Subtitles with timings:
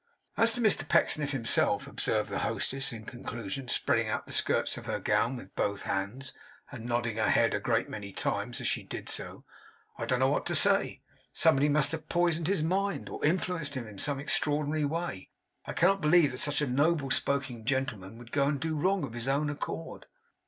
[0.35, 4.87] 'As to Mr Pecksniff himself,' observed the hostess in conclusion, spreading out the skirts of
[4.87, 6.33] her gown with both hands,
[6.71, 9.43] and nodding her head a great many times as she did so,
[9.99, 11.03] 'I don't know what to say.
[11.33, 15.29] Somebody must have poisoned his mind, or influenced him in some extraordinary way.
[15.67, 19.13] I cannot believe that such a noble spoken gentleman would go and do wrong of
[19.13, 20.07] his own accord!